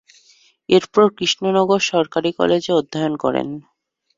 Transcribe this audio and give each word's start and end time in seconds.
এরপর 0.69 1.05
কৃষ্ণনগর 1.17 1.79
সরকারি 1.91 2.29
কলেজে 2.39 2.71
অধ্যয়ন 2.79 3.13
করেন। 3.23 3.47